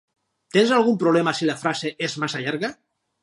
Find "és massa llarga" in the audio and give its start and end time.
2.09-2.73